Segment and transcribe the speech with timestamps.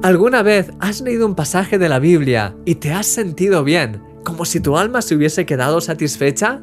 [0.00, 4.44] ¿Alguna vez has leído un pasaje de la Biblia y te has sentido bien, como
[4.44, 6.62] si tu alma se hubiese quedado satisfecha?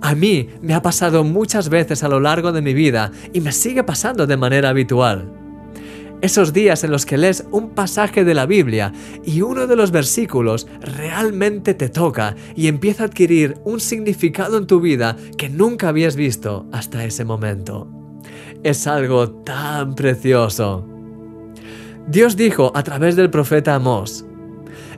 [0.00, 3.50] A mí me ha pasado muchas veces a lo largo de mi vida y me
[3.50, 5.32] sigue pasando de manera habitual.
[6.20, 8.92] Esos días en los que lees un pasaje de la Biblia
[9.24, 14.68] y uno de los versículos realmente te toca y empieza a adquirir un significado en
[14.68, 17.88] tu vida que nunca habías visto hasta ese momento.
[18.62, 20.91] Es algo tan precioso.
[22.08, 24.24] Dios dijo a través del profeta Amós,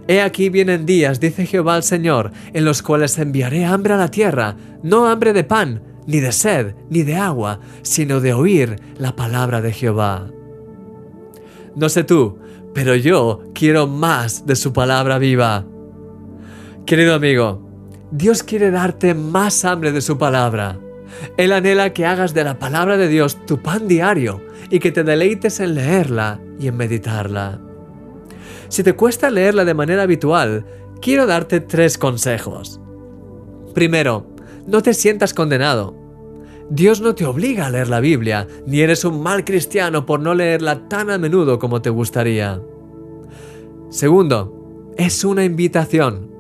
[0.07, 4.11] He aquí vienen días, dice Jehová el Señor, en los cuales enviaré hambre a la
[4.11, 9.17] tierra, no hambre de pan, ni de sed, ni de agua, sino de oír la
[9.17, 10.31] palabra de Jehová.
[11.75, 12.39] No sé tú,
[12.75, 15.65] pero yo quiero más de su palabra viva.
[16.85, 17.67] Querido amigo,
[18.11, 20.79] Dios quiere darte más hambre de su palabra.
[21.37, 25.05] Él anhela que hagas de la palabra de Dios tu pan diario y que te
[25.05, 27.61] deleites en leerla y en meditarla.
[28.69, 30.65] Si te cuesta leerla de manera habitual,
[31.01, 32.81] quiero darte tres consejos.
[33.75, 34.27] Primero,
[34.67, 35.95] no te sientas condenado.
[36.71, 40.35] Dios no te obliga a leer la Biblia, ni eres un mal cristiano por no
[40.35, 42.61] leerla tan a menudo como te gustaría.
[43.91, 46.33] Segundo, es una invitación.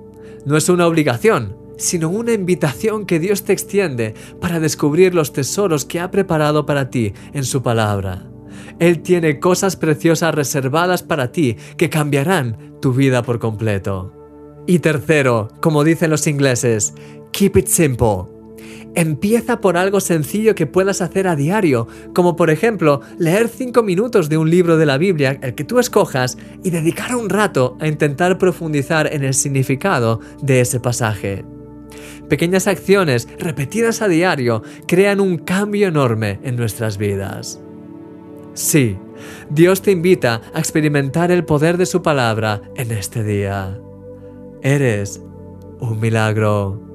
[0.46, 5.84] No es una obligación, sino una invitación que Dios te extiende para descubrir los tesoros
[5.84, 8.30] que ha preparado para ti en su palabra.
[8.78, 14.12] Él tiene cosas preciosas reservadas para ti que cambiarán tu vida por completo.
[14.66, 16.94] Y tercero, como dicen los ingleses,
[17.32, 18.32] keep it simple.
[18.96, 24.28] Empieza por algo sencillo que puedas hacer a diario, como por ejemplo leer 5 minutos
[24.28, 27.88] de un libro de la Biblia, el que tú escojas, y dedicar un rato a
[27.88, 31.44] intentar profundizar en el significado de ese pasaje.
[32.28, 37.60] Pequeñas acciones repetidas a diario crean un cambio enorme en nuestras vidas.
[38.54, 38.98] Sí,
[39.50, 43.78] Dios te invita a experimentar el poder de su palabra en este día.
[44.62, 45.20] Eres
[45.80, 46.93] un milagro.